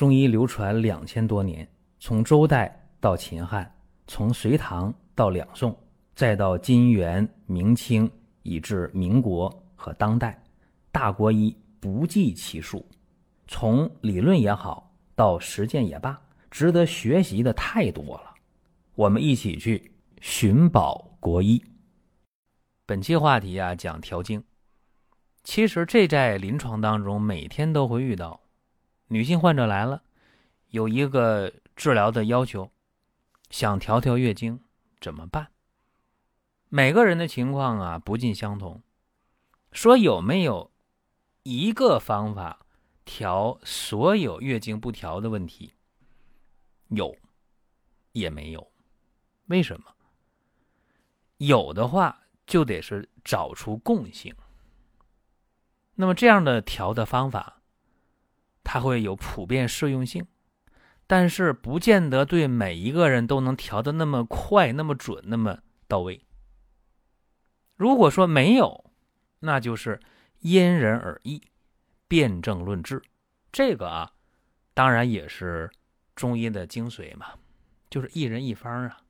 [0.00, 1.68] 中医流传两千多年，
[1.98, 3.70] 从周代到秦汉，
[4.06, 5.78] 从隋唐到两宋，
[6.14, 8.10] 再到金元明清，
[8.42, 10.42] 以至民国和当代，
[10.90, 12.82] 大国医不计其数。
[13.46, 16.18] 从理论也好，到实践也罢，
[16.50, 18.32] 值得学习的太多了。
[18.94, 19.92] 我们一起去
[20.22, 21.62] 寻宝国医。
[22.86, 24.42] 本期话题啊，讲调经。
[25.44, 28.40] 其实这在临床当中每天都会遇到。
[29.12, 30.04] 女性患者来了，
[30.68, 32.70] 有一个治疗的要求，
[33.50, 34.62] 想调调月经，
[35.00, 35.48] 怎么办？
[36.68, 38.80] 每个人的情况啊不尽相同。
[39.72, 40.70] 说有没有
[41.42, 42.64] 一个方法
[43.04, 45.74] 调所有月经不调的问题？
[46.90, 47.16] 有，
[48.12, 48.70] 也没有。
[49.46, 49.92] 为什么？
[51.38, 54.32] 有的话就得是找出共性。
[55.96, 57.59] 那么这样的调的方法。
[58.72, 60.24] 它会有普遍适用性，
[61.08, 65.58] 但是不见得对每一个人都能调的那么快、那么准、那么
[65.88, 66.24] 到位。
[67.74, 68.92] 如果说没有，
[69.40, 69.98] 那就是
[70.38, 71.42] 因人而异，
[72.06, 73.02] 辨证论治。
[73.50, 74.12] 这个啊，
[74.72, 75.68] 当然也是
[76.14, 77.32] 中医的精髓嘛，
[77.90, 79.02] 就是一人一方啊。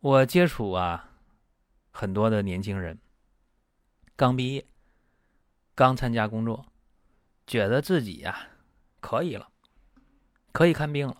[0.00, 1.08] 我接触啊
[1.90, 2.98] 很多的年轻人，
[4.14, 4.66] 刚毕业，
[5.74, 6.66] 刚参加工作。
[7.50, 8.46] 觉得自己呀
[9.00, 9.48] 可以了，
[10.52, 11.16] 可以看病了，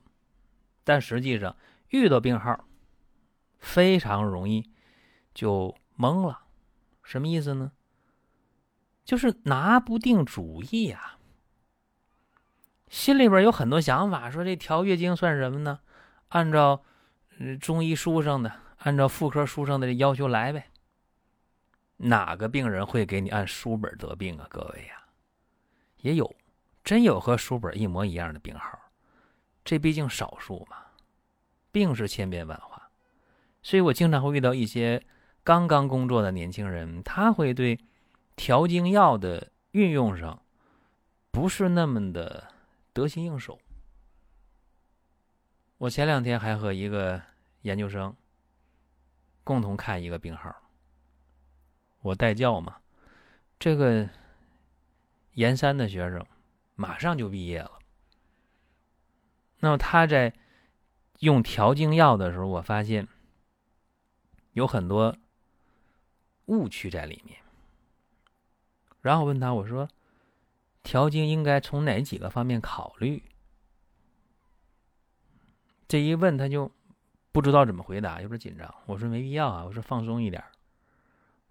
[0.84, 1.56] 但实际上
[1.88, 2.68] 遇到病号，
[3.58, 4.70] 非常容易
[5.34, 6.44] 就懵了。
[7.02, 7.72] 什么意思呢？
[9.04, 11.18] 就是拿不定主意呀，
[12.86, 15.80] 心里边有很多想法，说这调月经算什么呢？
[16.28, 16.84] 按照
[17.60, 20.70] 中医书上的，按照妇科书上的要求来呗。
[21.96, 24.46] 哪个病人会给你按书本得病啊？
[24.48, 24.99] 各位呀！
[26.02, 26.34] 也有，
[26.82, 28.78] 真有和书本一模一样的病号，
[29.64, 30.78] 这毕竟少数嘛。
[31.72, 32.90] 病是千变万化，
[33.62, 35.04] 所以我经常会遇到一些
[35.44, 37.78] 刚刚工作的年轻人，他会对
[38.34, 40.42] 调经药的运用上
[41.30, 42.48] 不是那么的
[42.92, 43.58] 得心应手。
[45.78, 47.22] 我前两天还和一个
[47.62, 48.14] 研究生
[49.44, 50.54] 共同看一个病号，
[52.00, 52.78] 我带教嘛，
[53.58, 54.08] 这个。
[55.34, 56.24] 研三的学生
[56.74, 57.78] 马上就毕业了。
[59.60, 60.32] 那么他在
[61.20, 63.06] 用调经药的时候，我发现
[64.52, 65.16] 有很多
[66.46, 67.38] 误区在里面。
[69.02, 69.88] 然后问他，我说
[70.82, 73.22] ：“调经应该从哪几个方面考虑？”
[75.86, 76.70] 这一问他就
[77.32, 78.74] 不知道怎么回答，有点紧张。
[78.86, 80.42] 我说：“没必要啊，我说放松一点。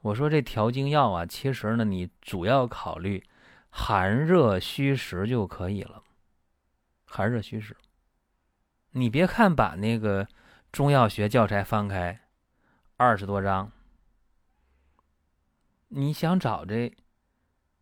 [0.01, 3.23] 我说这调经药啊，其实呢，你主要考虑。”
[3.69, 6.03] 寒热虚实就可以了。
[7.05, 7.75] 寒热虚实，
[8.91, 10.27] 你别看把那个
[10.71, 12.27] 中药学教材翻开，
[12.97, 13.71] 二十多章，
[15.87, 16.95] 你想找这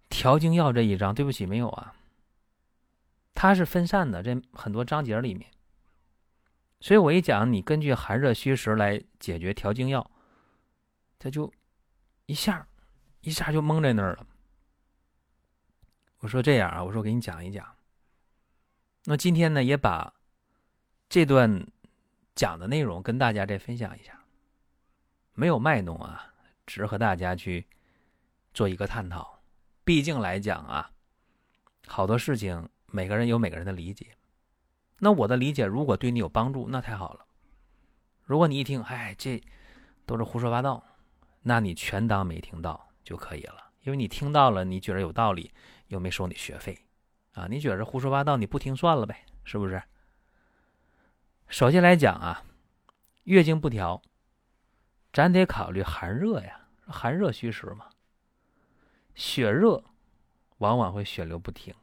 [0.10, 1.94] 调经药这一章，对不起，没有啊。
[3.34, 5.52] 它是分散的，这很多章节里面。
[6.80, 10.10] 所以我一讲，你根据寒热虚实来解决调经药，
[11.20, 11.52] 他就
[12.28, 12.68] 一下
[13.22, 14.26] 一下就蒙在那儿了。
[16.20, 17.76] 我说这样啊，我说给你讲一讲。
[19.06, 20.14] 那今天呢，也把
[21.08, 21.66] 这段
[22.36, 24.20] 讲的内容跟大家再分享一下，
[25.34, 26.34] 没有卖弄啊，
[26.66, 27.68] 只是和大家去
[28.54, 29.40] 做一个探讨。
[29.84, 30.92] 毕竟来讲啊，
[31.86, 34.08] 好多事情每个人有每个人的理解。
[35.00, 37.26] 那我的理解如果对你有帮助，那太好了。
[38.24, 39.42] 如果你一听，哎，这
[40.06, 40.84] 都是胡说八道，
[41.44, 43.72] 那你全当没听到就可以了。
[43.84, 45.54] 因为你听到了，你觉得有道理。
[45.88, 46.86] 又没收你学费，
[47.34, 47.48] 啊？
[47.48, 49.26] 你觉得胡说八道，你不听算了呗？
[49.44, 49.82] 是不是？
[51.48, 52.44] 首先来讲啊，
[53.24, 54.02] 月经不调，
[55.14, 57.90] 咱得考虑寒热呀，寒热虚实嘛。
[59.16, 59.84] 血热
[60.58, 61.74] 往往会血流不停，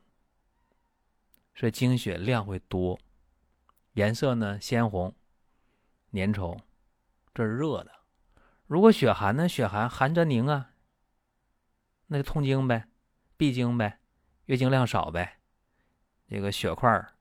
[1.55, 2.99] 所以经血量会多，
[3.95, 5.15] 颜色呢鲜红、
[6.13, 6.59] 粘稠，
[7.33, 7.91] 这是热的。
[8.67, 10.71] 如果血寒呢，血寒寒则凝啊，
[12.07, 12.87] 那就痛经呗。
[13.37, 13.99] 闭经呗，
[14.47, 15.39] 月经量少呗，
[16.29, 17.15] 这个血块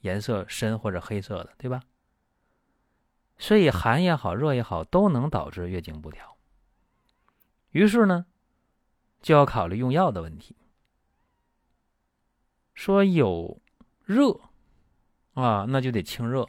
[0.00, 1.82] 颜色深或者黑色的，对吧？
[3.38, 6.36] 所以寒也好，热也好，都能导致月经不调。
[7.72, 8.26] 于是呢，
[9.20, 10.56] 就要考虑用药的问题。
[12.72, 13.60] 说有
[14.04, 14.40] 热
[15.34, 16.48] 啊，那就得清热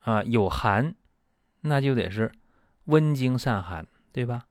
[0.00, 0.94] 啊；有寒，
[1.60, 2.32] 那就得是
[2.84, 4.46] 温经散寒，对吧？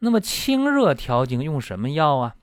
[0.00, 2.36] 那么清热调经用什么药啊？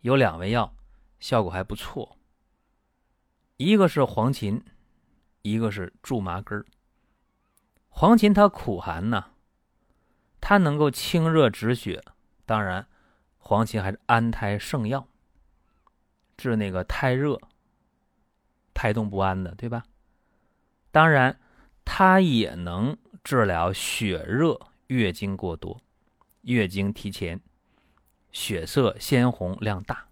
[0.00, 0.74] 有两味药，
[1.18, 2.16] 效果还不错。
[3.56, 4.62] 一个是黄芩，
[5.42, 6.66] 一个是苎麻根儿。
[7.88, 9.26] 黄芩它苦寒呐，
[10.40, 12.02] 它能够清热止血。
[12.44, 12.88] 当然，
[13.38, 15.06] 黄芩还是安胎圣药，
[16.36, 17.38] 治那个胎热、
[18.74, 19.84] 胎动不安的，对吧？
[20.90, 21.38] 当然，
[21.84, 24.58] 它也能治疗血热、
[24.88, 25.80] 月经过多、
[26.42, 27.40] 月经提前、
[28.32, 30.06] 血色鲜红、量大，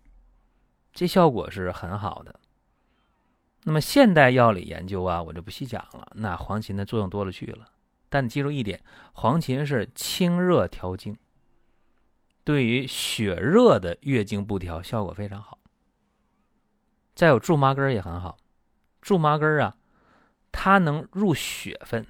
[0.92, 2.40] 这效果是很好的。
[3.64, 6.10] 那么现代药理研究啊，我就不细讲了。
[6.14, 7.70] 那黄芩的作用多了去了。
[8.08, 8.82] 但记住一点，
[9.12, 11.16] 黄芩是清热调经，
[12.44, 15.58] 对于血热的月经不调效果非常好。
[17.14, 18.38] 再有苎麻根也很好，
[19.02, 19.76] 苎麻根啊，
[20.50, 22.06] 它能入血分，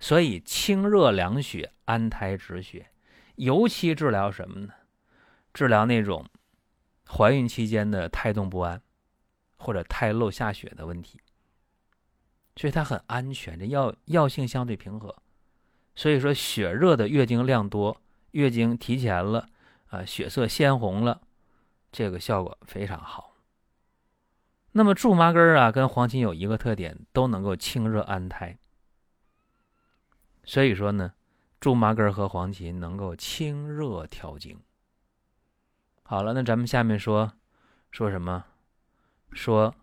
[0.00, 2.90] 所以清热凉血、安胎止血，
[3.36, 4.74] 尤其治疗什么呢？
[5.52, 6.26] 治疗那种
[7.08, 8.80] 怀孕期间的胎动不安
[9.56, 11.20] 或者胎漏下血的问题。
[12.56, 15.16] 所以它很安全，这药药性相对平和，
[15.96, 18.00] 所以说血热的月经量多，
[18.30, 19.48] 月经提前了，
[19.88, 21.20] 啊，血色鲜红了，
[21.90, 23.34] 这个效果非常好。
[24.70, 28.56] 那么苎麻根啊，跟黄芩有一个特点，都能够清热安胎。
[30.44, 31.12] 所以说呢，
[31.64, 34.60] 苎麻根和黄芩能够清热调经。
[36.02, 37.32] 好了，那咱们下面说
[37.90, 38.44] 说什么？
[39.32, 39.74] 说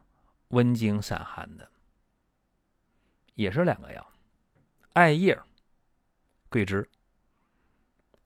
[0.49, 1.67] 温经散寒的。
[3.33, 4.11] 也是两个药，
[4.93, 5.41] 艾叶、
[6.49, 6.87] 桂枝。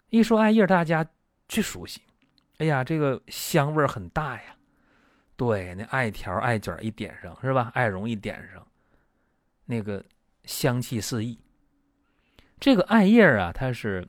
[0.09, 1.07] 一说艾叶，大家
[1.47, 2.01] 最熟悉。
[2.57, 4.57] 哎呀，这个香味很大呀。
[5.37, 7.71] 对，那艾条、艾卷一点上，是吧？
[7.73, 8.67] 艾绒一点上，
[9.63, 10.03] 那个
[10.43, 11.39] 香气四溢。
[12.59, 14.07] 这个艾叶啊，它是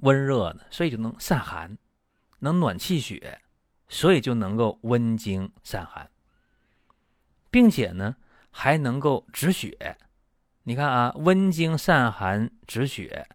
[0.00, 1.76] 温热的，所以就能散寒，
[2.40, 3.40] 能暖气血，
[3.88, 6.10] 所以就能够温经散寒，
[7.50, 8.16] 并且呢。
[8.50, 9.96] 还能够止血，
[10.64, 13.28] 你看啊，温经散寒止血，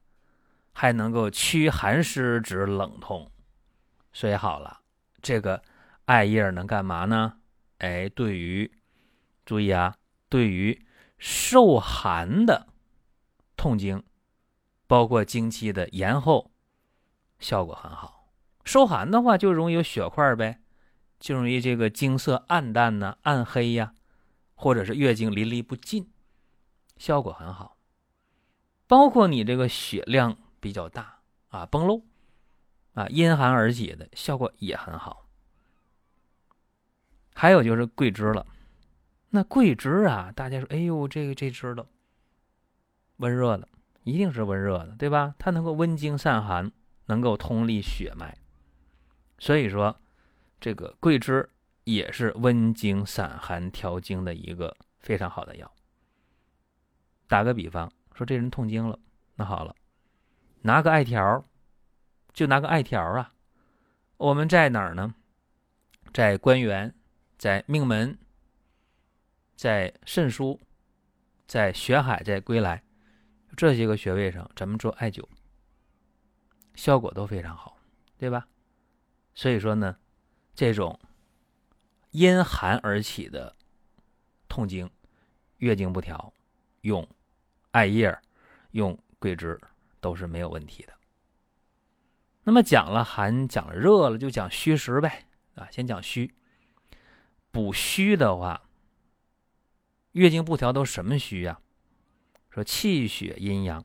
[0.74, 3.32] 还能够驱寒湿止冷痛，
[4.12, 4.82] 所以好了，
[5.22, 5.62] 这个
[6.06, 7.38] 艾叶能干嘛呢？
[7.78, 8.70] 哎，对于
[9.46, 9.96] 注意啊，
[10.28, 10.86] 对于
[11.20, 12.68] 受寒的
[13.64, 14.04] 痛经，
[14.88, 16.52] 包括经期的延后，
[17.40, 18.28] 效果很好。
[18.66, 20.60] 受寒的话，就容易有血块呗，
[21.18, 23.94] 就容易这个经色暗淡呢，暗黑呀。
[24.56, 26.12] 或者是月经淋漓不尽，
[26.98, 27.78] 效果很好。
[28.86, 32.02] 包括你这个血量比较大啊，崩漏
[32.96, 35.26] 啊，因寒而起的效果也很好。
[37.34, 38.46] 还有就是桂枝了，
[39.30, 41.88] 那桂枝啊，大家说，哎呦，这个这知道，
[43.24, 43.68] 温热的，
[44.04, 45.34] 一定是温热的，对吧？
[45.40, 46.72] 它能够温经散寒，
[47.06, 48.36] 能够通利血脉，
[49.40, 49.96] 所以说
[50.60, 51.50] 这个桂枝。
[51.86, 55.70] 也是温经散寒调经的一个非常好的药。
[57.28, 58.98] 打个比方，说这人痛经了，
[59.36, 59.76] 那好了，
[60.62, 61.46] 拿个艾条，
[62.32, 63.34] 就拿个艾条啊。
[64.16, 65.14] 我们在哪儿呢？
[66.14, 66.96] 在关元，
[67.38, 68.18] 在命门，
[69.58, 70.58] 在肾腧，
[71.46, 72.82] 在血海，在归来
[73.56, 75.24] 这些个穴位上，咱们做艾灸，
[76.76, 77.78] 效果都非常好，
[78.18, 78.48] 对吧？
[79.34, 79.98] 所以说呢，
[80.54, 81.00] 这种。
[82.12, 83.56] 因寒而起的
[84.48, 84.88] 痛经、
[85.58, 86.32] 月经不调，
[86.82, 87.10] 用
[87.72, 88.16] 艾叶、
[88.70, 89.60] 用桂枝
[90.00, 90.94] 都是没有问题的。
[92.44, 95.68] 那么讲了寒，讲了热了，就讲虚实呗啊。
[95.72, 96.36] 先讲虚，
[97.50, 98.62] 补虚的话，
[100.12, 101.60] 月经不调都什么虚呀？
[102.54, 103.84] 说气血阴阳。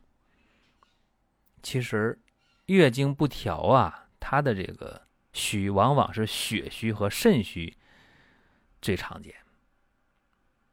[1.63, 2.21] 其实
[2.67, 7.75] 月经不调啊，它的这个虚往往是血虚和肾虚。
[8.83, 9.35] 最常见，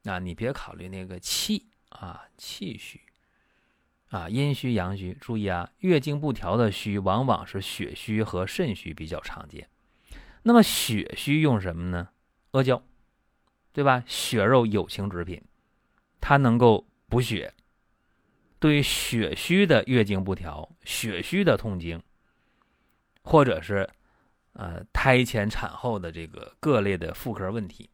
[0.03, 3.01] 啊，你别考虑那个气啊，气虚，
[4.09, 5.17] 啊，阴虚阳虚。
[5.19, 9.69] 注意啊，月经不调的虚，往往是血虚和肾虚比较常见。
[10.43, 12.09] 那么血虚用什么呢？
[12.51, 12.83] 阿胶，
[13.71, 14.03] 对吧？
[14.05, 15.41] 血肉有情之品，
[16.19, 17.53] 它能够补血。
[18.65, 22.01] 对于血虚的月经不调、血虚的痛经，
[23.21, 23.87] 或者是
[24.53, 27.87] 呃胎前产后的这个各类的妇科问题。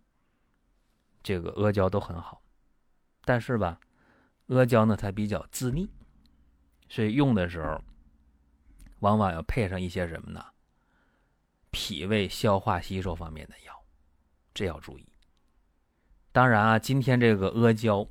[1.22, 2.42] 这个阿胶都很好，
[3.26, 3.82] 但是吧，
[4.48, 5.90] 阿胶呢它比较滋腻，
[6.88, 7.84] 所以用的时候
[9.00, 10.42] 往往要配上一些什么呢？
[11.72, 13.84] 脾胃消化吸收方面的药，
[14.54, 15.06] 这要注意。
[16.32, 18.08] 当然啊，今天这个阿胶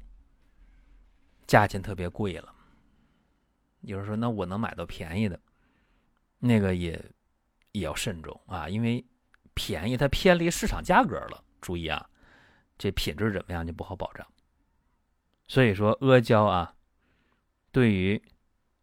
[1.50, 2.54] 价钱特别贵了，
[3.80, 5.40] 有人说那我能买到便宜的，
[6.38, 6.92] 那个也
[7.73, 9.04] 也要慎重啊，因为
[9.52, 11.42] 便宜，它偏离市场价格了。
[11.61, 12.09] 注意啊，
[12.78, 14.25] 这品质怎么样就不好保障。
[15.49, 16.73] 所以说，阿胶啊，
[17.73, 18.23] 对于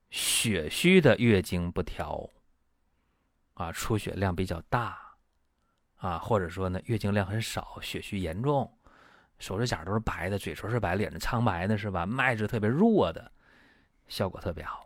[0.09, 2.29] 血虚的月经不调
[3.53, 5.15] 啊，出血量比较大
[5.95, 8.76] 啊，或者说呢，月经量很少，血虚严重，
[9.39, 12.05] 手指甲都是白的，嘴唇是白，脸是苍白的，是吧？
[12.05, 13.31] 脉质特别弱的，
[14.07, 14.85] 效果特别好。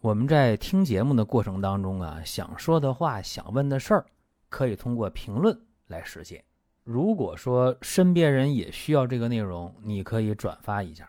[0.00, 4.06] 我们在听节目的过程当中啊，想说的话、想问的事儿，
[4.48, 6.44] 可以通过评论来实现。
[6.82, 11.08] 如果说身边人也需要这个内容，你可以转发一下。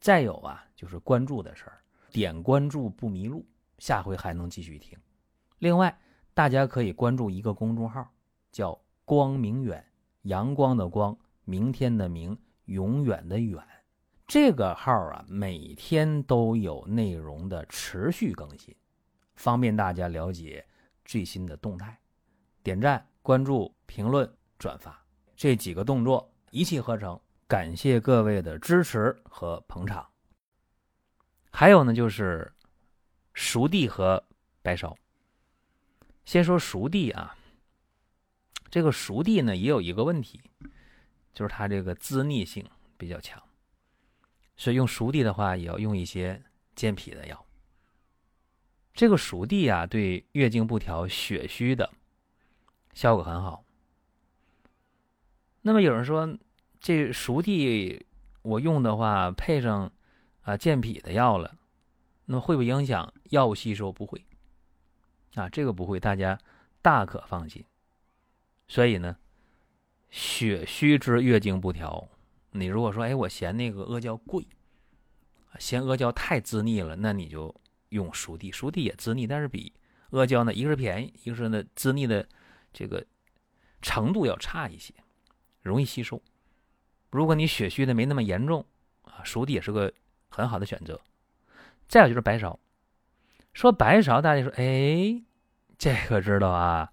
[0.00, 1.78] 再有啊，就是关注的事儿，
[2.12, 3.44] 点关注不迷路，
[3.78, 4.96] 下回还能继续听。
[5.58, 5.98] 另外，
[6.32, 8.08] 大家可以关注一个公众号，
[8.52, 9.84] 叫“光明远”，
[10.22, 13.62] 阳光的光，明天的明，永远的远。
[14.26, 18.74] 这个号啊，每天都有内容的持续更新，
[19.34, 20.64] 方便大家了解
[21.04, 21.98] 最新的动态。
[22.62, 25.04] 点赞、关注、评论、转发。
[25.34, 27.18] 这几个动作一气呵成，
[27.48, 30.06] 感谢各位的支持和捧场。
[31.50, 32.52] 还有呢，就是
[33.34, 34.22] 熟地和
[34.62, 34.94] 白芍。
[36.24, 37.34] 先说熟地啊，
[38.70, 40.40] 这个熟地呢也有一个问题，
[41.32, 42.64] 就是它这个滋腻性
[42.96, 43.42] 比较强，
[44.56, 46.42] 所以用熟地的话也要用一些
[46.74, 47.46] 健脾的药。
[48.92, 51.90] 这个熟地啊，对月经不调、血虚的
[52.92, 53.64] 效果很好。
[55.62, 56.36] 那么有人说，
[56.80, 58.04] 这熟地
[58.42, 59.90] 我用的话，配上
[60.42, 61.56] 啊健脾的药了，
[62.24, 63.92] 那么会不会影响药物吸收？
[63.92, 64.24] 不会，
[65.34, 66.38] 啊，这个不会，大家
[66.82, 67.64] 大可放心。
[68.68, 69.16] 所以呢，
[70.10, 72.08] 血虚之月经不调，
[72.50, 74.46] 你如果说，哎，我嫌那个阿胶贵，
[75.58, 77.54] 嫌阿胶太滋腻了，那你就
[77.90, 79.72] 用熟地，熟地也滋腻，但是比
[80.10, 82.26] 阿胶呢，一个是便宜，一个是呢滋腻的
[82.72, 83.06] 这个
[83.80, 84.92] 程度要差一些。
[85.62, 86.20] 容易吸收。
[87.10, 88.64] 如果你血虚的没那么严重
[89.02, 89.92] 啊，熟地也是个
[90.28, 90.98] 很好的选择。
[91.86, 92.56] 再有就是白芍，
[93.52, 95.22] 说白芍，大家说，哎，
[95.76, 96.90] 这个知道啊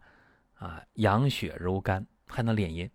[0.56, 2.90] 啊，养血柔肝，还能敛阴。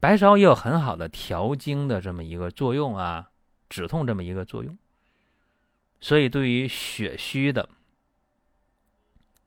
[0.00, 3.30] 白芍也有很好的调经的这么一个作用啊，
[3.68, 4.76] 止痛这么一个作用。
[6.00, 7.68] 所以对于血虚的，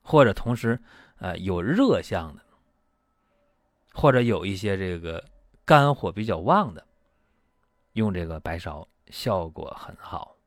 [0.01, 0.81] 或者同时
[1.17, 2.43] 呃有热象的。
[3.91, 5.25] 或者有一些这个
[5.65, 6.87] 肝火比较旺的，
[7.93, 10.37] 用这个白芍效果很好。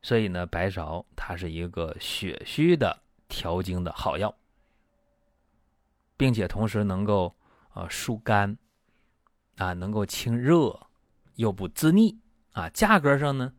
[0.00, 4.34] 所以呢，白芍它是一个血虚的调经的好药，
[6.16, 7.34] 并且同时能够
[7.74, 8.56] 啊疏肝
[9.60, 10.86] 啊，能够清热，
[11.34, 12.18] 又不滋腻
[12.52, 12.66] 啊。
[12.70, 13.52] 价格上呢，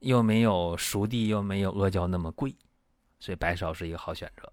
[0.00, 2.56] 又没有熟地，又没有阿胶那么贵，
[3.20, 4.52] 所以白芍是一个好选择。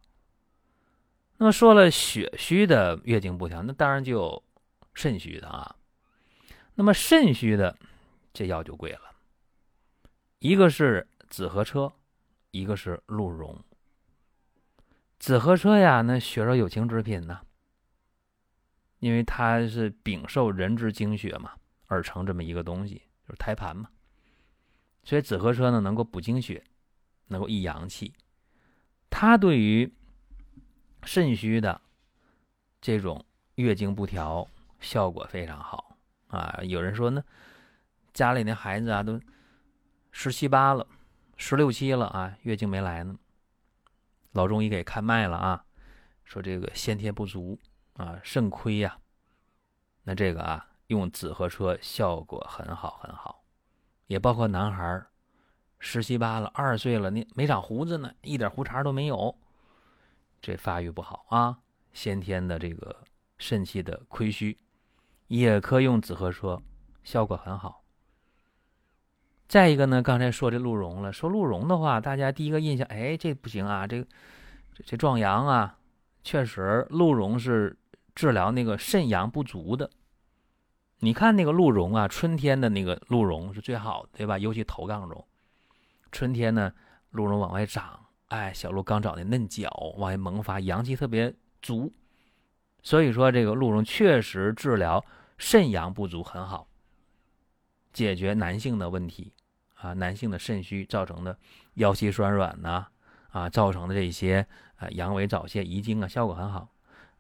[1.38, 4.44] 那么说了血虚的月经不调，那当然就有
[4.94, 5.76] 肾虚的啊。
[6.76, 7.76] 那么肾虚的
[8.32, 9.16] 这药就贵了，
[10.38, 11.92] 一个是紫河车，
[12.52, 13.60] 一个是鹿茸。
[15.18, 17.42] 紫河车呀，那血肉有情之品呢，
[19.00, 21.54] 因为它是禀受人之精血嘛
[21.88, 23.90] 而成这么一个东西，就是胎盘嘛。
[25.04, 26.64] 所以紫河车呢，能够补精血，
[27.28, 28.14] 能够益阳气，
[29.10, 29.94] 它对于。
[31.04, 31.80] 肾虚的
[32.82, 33.24] 这种
[33.56, 34.46] 月经不调
[34.82, 35.96] 效果非常好
[36.28, 36.60] 啊！
[36.64, 37.24] 有人说呢，
[38.14, 39.18] 家里那孩子啊都
[40.12, 40.86] 十七八了，
[41.38, 43.16] 十六七了啊，月经没来呢。
[44.34, 45.64] 老中医给看脉了啊，
[46.26, 47.58] 说这个先天不足
[47.98, 48.98] 啊，肾亏呀。
[50.04, 53.44] 那这个啊，用紫河车效果很好很好，
[54.08, 55.06] 也包括男孩
[55.80, 59.36] 十七八了，二十岁了，你没长胡子呢，一点胡茬都没有。
[60.42, 61.60] 这发育不好啊，
[61.92, 63.04] 先天的这个
[63.38, 64.58] 肾气的亏虚，
[65.28, 66.62] 也可用紫河车，
[67.04, 67.84] 效果很好。
[69.48, 74.06] 再一个呢，刚才说这鹿茸了，说鹿茸的话，大家第一个印象，哎，这不行啊，这
[74.86, 75.78] 这壮阳啊，
[76.24, 77.78] 确实鹿茸是
[78.18, 79.92] 治疗那个肾阳不足的。
[81.02, 84.40] 你看那个鹿茸啊，春天的那个鹿茸是最好的，对吧？
[84.40, 85.24] 尤其头杠茸，
[86.12, 86.74] 春天呢，
[87.12, 88.08] 鹿茸往外长。
[88.30, 89.70] 哎，小鹿刚长的嫩角
[90.00, 91.32] 往外萌发，阳气特别
[91.62, 91.94] 足，
[92.82, 95.06] 所以说这个鹿茸确实治疗
[95.38, 96.68] 肾阳不足很好，
[97.94, 99.32] 解决男性的问题
[99.76, 101.38] 啊，男性的肾虚造成的
[101.76, 102.88] 腰膝酸软呐
[103.30, 104.48] 啊，造成的这些
[104.78, 106.68] 啊阳痿早泄遗精啊，效果很好。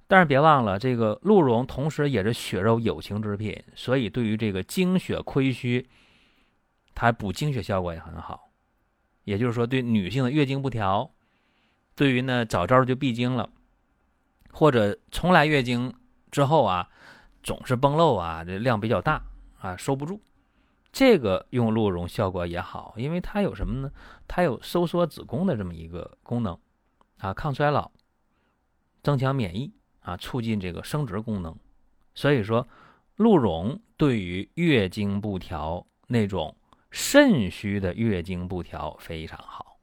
[0.08, 5.86] 但是别忘了，这个鹿茸同时也是血肉有情之品，所以对于这个精血亏虚，
[6.96, 8.50] 它补精血效果也很好。
[9.26, 11.12] 也就是说，对女性的月经不调，
[11.96, 13.50] 对于呢早早就闭经了，
[14.52, 15.94] 或者从来月经
[16.32, 16.90] 之后啊，
[17.44, 19.22] 总是崩漏啊，这量比较大
[19.60, 20.22] 啊，收不住。
[20.94, 23.92] 这个用鹿茸效果也好，因为它有什么呢？
[24.26, 26.58] 它有收缩子宫的这么一个功能
[27.18, 27.92] 啊，抗衰老、
[29.04, 29.74] 增强免疫
[30.08, 31.54] 啊，促进这个生殖功能。
[32.16, 32.66] 所以说，
[33.18, 36.56] 鹿茸对于月经不调那种
[36.90, 39.78] 肾虚的月经不调非常好。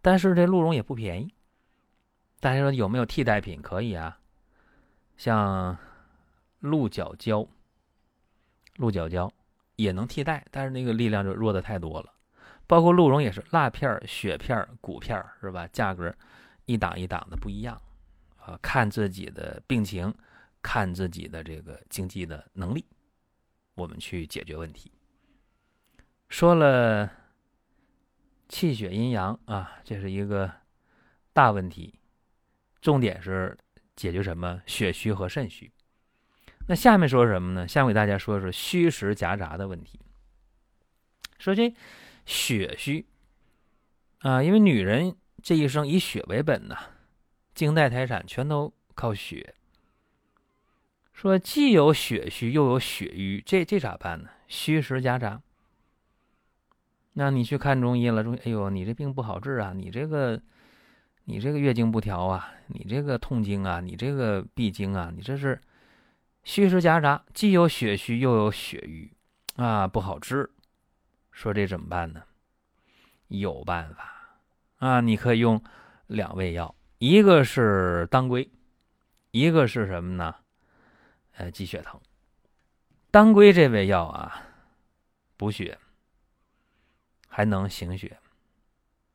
[0.00, 1.34] 但是这鹿茸也不便宜。
[2.38, 3.60] 大家说有没有替代品？
[3.60, 4.18] 可以啊，
[5.16, 5.76] 像
[6.60, 7.44] 鹿角胶，
[8.76, 9.32] 鹿角胶
[9.74, 12.12] 也能替代，但是那个力量就弱的太多了。
[12.68, 15.66] 包括鹿茸也是蜡片、血片、骨片，是吧？
[15.72, 16.14] 价格
[16.66, 17.80] 一档一档的不一样
[18.46, 20.14] 啊，看自己的病情，
[20.60, 22.84] 看自己的这个经济的能力，
[23.74, 24.92] 我们去解决问题。
[26.28, 27.10] 说了
[28.48, 30.50] 气血阴阳啊，这是一个
[31.32, 31.98] 大问题。
[32.80, 33.56] 重点是
[33.96, 35.72] 解决什么血虚和肾虚。
[36.66, 37.66] 那下面说什么呢？
[37.66, 39.98] 下面给大家说说虚实夹杂的问题。
[41.38, 41.74] 说这
[42.26, 43.06] 血虚
[44.18, 46.76] 啊，因为女人这一生以血为本呐，
[47.54, 49.54] 经带胎产全都靠血。
[51.12, 54.28] 说既有血虚又有血瘀，这这咋办呢？
[54.48, 55.40] 虚实夹杂。
[57.12, 60.42] 那你去看中医了，中医哎呦，你这病不好治啊，你这个。
[61.26, 65.58] 你这个月经不调啊，你这个痛经啊，你这个闭经啊，你这是
[66.42, 69.10] 虚实夹杂，既有血虚又有血瘀
[69.56, 70.50] 啊，不好治。
[71.32, 72.24] 说这怎么办呢？
[73.28, 74.36] 有办法
[74.76, 75.64] 啊，你可以用
[76.08, 78.50] 两味药，一个是当归，
[79.30, 80.34] 一个是什么呢？
[81.32, 82.00] 呃，鸡血藤。
[83.10, 84.42] 当归这味药啊，
[85.36, 85.78] 补血，
[87.28, 88.18] 还能行血。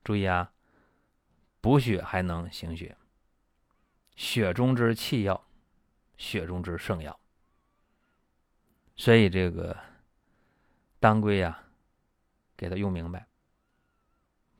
[0.03, 0.51] 注意啊。
[1.61, 2.95] 补血还能行血，
[4.15, 5.45] 血中之气药，
[6.17, 7.19] 血中之圣药。
[8.95, 9.75] 所以这个
[11.01, 11.61] 当归呀，
[12.55, 13.27] 给它用明白，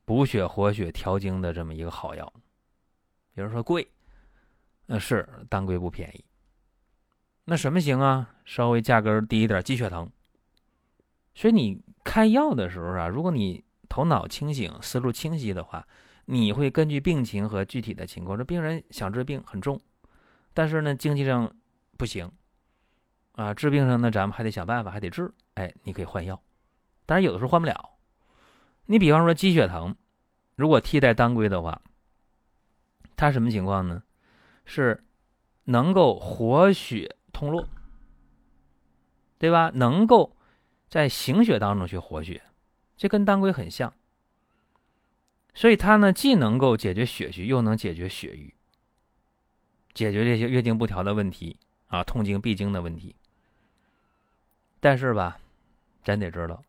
[0.04, 2.34] 补血活血调经的这么一个好药。
[3.40, 3.90] 有人说贵，
[4.86, 6.24] 那是当归不便宜。
[7.46, 8.36] 那什么行啊？
[8.46, 10.10] 稍微价格低一点，鸡血藤。
[11.34, 15.88] 所以你开药的时候啊，如果你头脑清醒、思路清晰的话。
[16.32, 19.82] 你会根据病情和具体的情况，这病人想治病很重，
[20.54, 21.52] 但是呢经济上
[21.98, 22.32] 不行，
[23.32, 26.40] 啊治病上呢咱们还得想办法，还得治，哎，你可以换药，
[27.08, 27.98] 但是有的时候换不了。
[28.86, 29.96] 你比方说鸡血藤，
[30.56, 31.82] 如果替代当归的话，
[33.20, 34.02] 它什么情况呢？
[34.64, 35.04] 是
[35.66, 37.68] 能够活血通络，
[39.38, 39.70] 对吧？
[39.76, 40.38] 能够
[40.88, 42.42] 在行血当中去活血，
[42.96, 43.94] 这跟当归很像。
[45.54, 48.54] 所以它呢，既能够解决血虚，又能解决血瘀，
[49.94, 53.18] 解决这些月经不调的问题啊，痛经、闭经的问题。
[54.80, 55.38] 但是吧，
[56.06, 56.64] 咱得知道，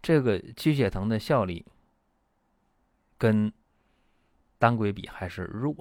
[0.00, 1.66] 这个鸡血藤的效力
[3.18, 3.52] 跟
[4.62, 5.74] 当归比还是弱，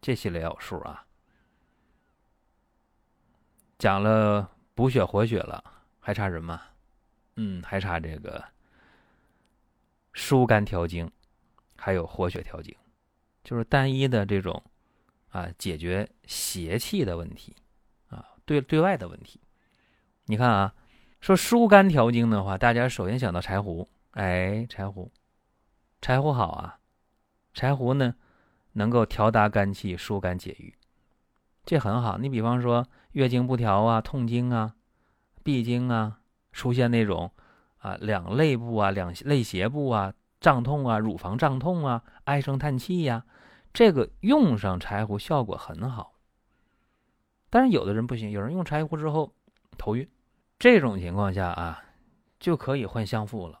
[0.00, 1.04] 这心里有数啊。
[3.76, 5.62] 讲了补血活血了，
[6.00, 6.58] 还差什么？
[7.36, 8.42] 嗯，还差这个
[10.14, 11.10] 疏肝调经。
[11.76, 12.74] 还有活血调经，
[13.42, 14.64] 就是单一的这种
[15.28, 17.54] 啊，解决邪气的问题
[18.08, 19.38] 啊，对对外的问题。
[20.24, 20.74] 你看啊，
[21.20, 25.12] 说疏肝调经的话，大家首先想到柴胡，哎，柴胡，
[26.00, 26.80] 柴胡好啊，
[27.54, 28.14] 柴胡呢
[28.72, 30.74] 能够调达肝气、疏肝解郁，
[31.64, 32.18] 这很好。
[32.18, 34.74] 你比方说月经不调啊、痛经啊、
[35.42, 36.18] 闭经啊，
[36.52, 37.30] 出现那种
[37.78, 40.12] 啊两肋部啊、两肋胁部啊。
[40.40, 43.24] 胀痛啊，乳房胀痛啊，唉声叹气呀，
[43.72, 46.12] 这个用上柴胡效果很好。
[47.48, 49.32] 但是有的人不行，有人用柴胡之后
[49.78, 50.06] 头晕，
[50.58, 51.82] 这种情况下啊，
[52.38, 53.58] 就可以换香附了。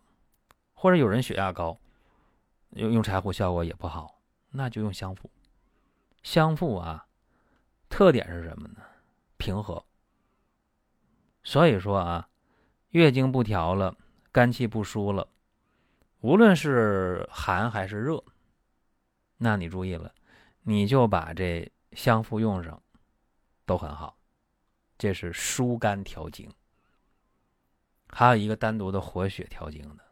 [0.74, 1.78] 或者有人血压高，
[2.74, 5.30] 用用柴胡效果也不好，那就用香附。
[6.22, 7.06] 香附啊，
[7.88, 8.82] 特点是什么呢？
[9.36, 9.84] 平和。
[11.42, 12.28] 所以说啊，
[12.90, 13.96] 月经不调了，
[14.32, 15.28] 肝气不舒了。
[16.20, 18.24] 无论是寒还是热，
[19.36, 20.14] 那你注意了，
[20.62, 22.82] 你就把这香附用上，
[23.66, 24.16] 都很好。
[24.96, 26.50] 这是疏肝调经，
[28.08, 30.03] 还有一个单独的活血调经的。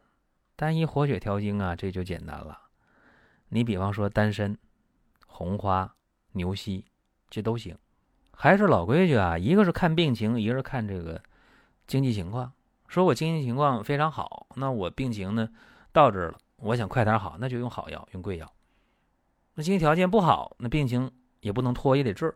[0.63, 2.57] 单一活血调经啊，这就简单了。
[3.49, 4.57] 你比方说丹参、
[5.27, 5.93] 红花、
[6.31, 6.85] 牛膝，
[7.29, 7.77] 这都行。
[8.31, 11.21] 还是老规矩啊，一个是看病情，一个是看这个
[11.85, 12.53] 经济情况。
[12.87, 15.49] 说我经济情况非常好，那我病情呢？
[15.91, 18.49] 到这了，我想快点好，那就用好药，用贵药。
[19.55, 22.33] 那经济条件不好，那病情也不能拖，也得治，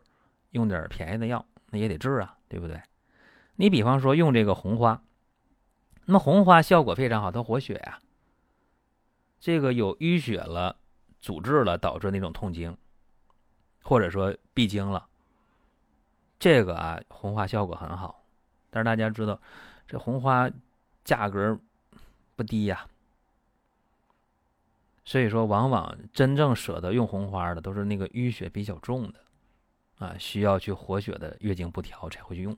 [0.50, 2.82] 用点便宜的药，那也得治啊，对不对？
[3.56, 5.02] 你比方说用这个红花，
[6.04, 8.00] 那么红花效果非常好，它活血呀。
[9.48, 10.76] 这个有淤血了、
[11.22, 12.78] 阻滞了，导致那种痛经，
[13.82, 15.08] 或者说闭经了，
[16.38, 18.26] 这个啊红花效果很好。
[18.70, 19.40] 但是大家知道，
[19.88, 20.52] 这红花
[21.06, 21.58] 价格
[22.36, 22.86] 不低呀。
[25.06, 29.20] 所以说，往往真正舍得用红花的，都是那个淤血比较重的，
[30.00, 32.58] 啊，需要去活血的月经不调才会去用。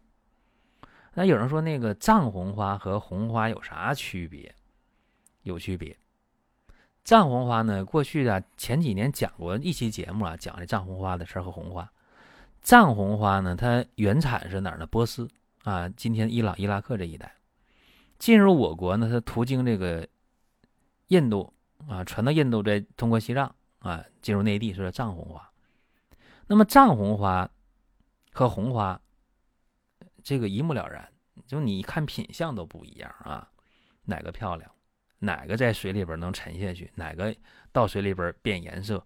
[1.14, 4.56] 那有人说，那个藏红花和红花有啥区别？
[5.44, 5.96] 有区别。
[7.10, 11.92] 藏红花呢，过去啊，前几年讲过一期节目啊，讲这藏红花的事儿和红花。
[12.62, 14.86] 藏红花呢，它原产是哪儿呢？
[14.86, 15.28] 波斯
[15.64, 17.34] 啊，今天伊朗、伊拉克这一带，
[18.20, 20.08] 进入我国呢，它途经这个
[21.08, 21.52] 印度。
[21.88, 25.50] 啊，传到印度，再通过西藏啊，进入内地，是藏红花。
[26.46, 27.50] 那么藏红花
[28.32, 29.02] 和红花
[30.24, 31.12] 这个一目了然，
[31.48, 33.50] 就你看品相都不一样啊，
[34.04, 34.72] 哪个漂亮，
[35.20, 37.36] 哪个在水里边能沉下去，哪个
[37.72, 39.06] 到水里边变颜色。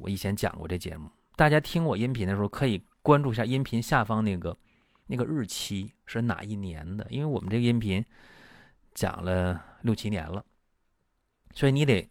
[0.00, 4.56] 我以前讲过这节目，大家听我音频的时候可以关注一下音频下方那个
[5.06, 8.04] 那个日期是哪一年的，因为我们这个音频
[8.94, 10.44] 讲了六七年了。
[11.54, 12.08] 所以你得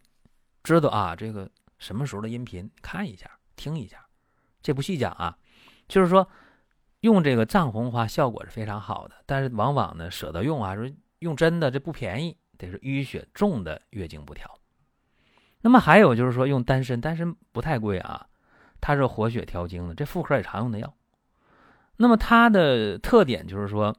[0.64, 1.50] 知道啊，这个
[1.80, 4.06] 什么时候的音频看一下、听一下，
[4.62, 5.36] 这不细讲啊。
[5.88, 6.30] 就是说，
[7.00, 10.88] 用这个藏红花效果是非常好的，但是往往呢舍得用啊，说
[11.20, 14.60] 用真的这不便宜，得是淤血重的月经不调。
[15.62, 18.28] 那么还有就是说用丹参，丹参不太贵啊，
[18.80, 20.94] 它是活血调经的，这妇科也常用的药。
[21.98, 23.96] 那么它的特点就是说，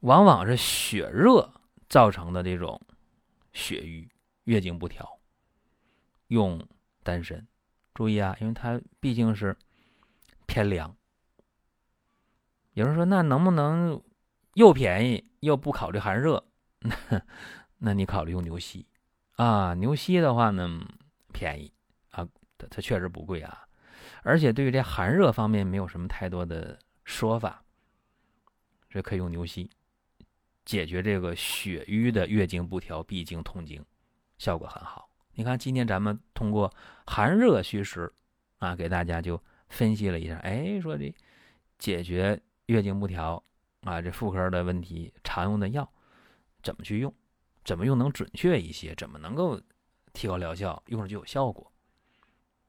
[0.00, 1.52] 往往是血热
[1.88, 2.80] 造成的这种
[3.52, 4.08] 血瘀。
[4.44, 5.20] 月经不调，
[6.28, 6.66] 用
[7.04, 7.46] 丹参，
[7.94, 9.56] 注意啊，因为它毕竟是
[10.46, 10.96] 偏凉。
[12.72, 14.02] 有人说，那能不能
[14.54, 16.42] 又便宜又不考虑寒热？
[17.82, 18.86] 那你考虑用牛膝
[19.36, 19.74] 啊？
[19.74, 20.80] 牛膝的话呢，
[21.32, 21.72] 便宜
[22.10, 23.66] 啊，它它确实不贵啊，
[24.22, 27.64] 而且对于这寒热方面没有什么太多的说法，
[28.90, 29.70] 这可以用牛膝
[30.64, 33.82] 解决这个血瘀的月经不调、闭经、痛经。
[34.36, 36.72] 效果很好，你看今天咱们通过
[37.06, 38.12] 寒热虚实
[38.58, 41.14] 啊，给大家就分析了一下，哎，说这
[41.78, 43.42] 解决月经不调
[43.82, 45.90] 啊，这妇科的问题常用的药
[46.62, 47.14] 怎么去用，
[47.64, 49.60] 怎么用能准确一些，怎么能够
[50.12, 51.70] 提高疗效，用上就有效果。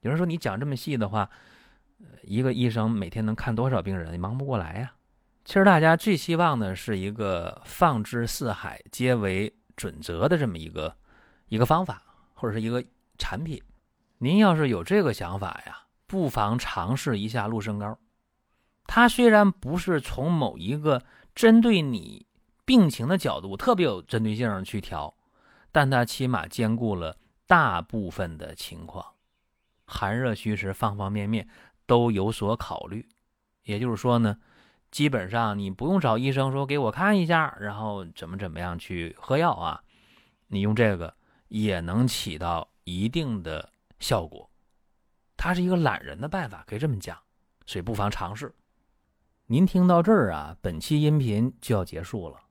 [0.00, 1.28] 有人说你讲这么细的话，
[2.22, 4.92] 一个医生每天能看多少病人，忙不过来呀。
[5.44, 10.96] 其实大家最希望的是一个放之四海皆为准则的这么一个。
[11.48, 12.02] 一个方法
[12.32, 12.82] 或者是一个
[13.18, 13.62] 产品，
[14.16, 17.98] 您要是有这个想法呀，不妨尝试一下鹿参膏。
[18.86, 22.24] 它虽然不是从某一个针对你
[22.72, 25.14] 病情的角度特别有针对性去调，
[25.70, 29.04] 但它起码兼顾了大部分的情况，
[29.84, 31.46] 寒热虚实方方面面
[31.84, 33.06] 都有所考虑。
[33.64, 34.38] 也就是说呢，
[34.90, 39.82] 基本上你不用找医生说给我看一下，然后怎么怎么样去喝药啊，
[40.46, 41.14] 你用这个。
[41.48, 44.48] 也能起到一定的效果，
[45.36, 47.18] 它是一个懒人的办法，可以这么讲，
[47.66, 48.54] 所以不妨尝试。
[49.48, 52.41] 您听到这儿啊，本期音频就要结束了。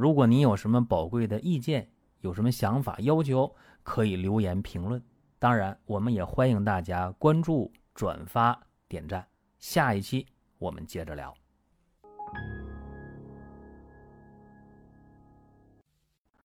[0.00, 1.86] 如果你有什么宝贵的意见
[2.22, 5.02] 有什么想法要求可以留言评论。
[5.38, 8.58] 当然我们也欢迎大家关注转发
[8.88, 9.26] 点赞。
[9.58, 10.26] 下一期
[10.58, 11.34] 我们接着聊。